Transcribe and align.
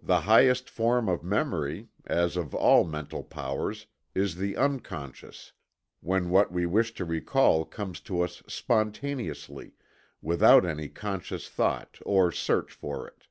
The 0.00 0.20
highest 0.20 0.70
form 0.70 1.08
of 1.08 1.24
memory, 1.24 1.88
as 2.06 2.36
of 2.36 2.54
all 2.54 2.84
the 2.84 2.92
mental 2.92 3.24
powers, 3.24 3.88
is 4.14 4.36
the 4.36 4.56
unconscious 4.56 5.50
when 6.00 6.30
what 6.30 6.52
we 6.52 6.64
wish 6.64 6.94
to 6.94 7.04
recall 7.04 7.64
comes 7.64 7.98
to 8.02 8.20
us 8.20 8.40
spontaneously, 8.46 9.72
without 10.22 10.64
any 10.64 10.88
conscious 10.88 11.48
thought 11.48 11.98
or 12.06 12.30
search 12.30 12.72
for 12.72 13.08
it. 13.08 13.24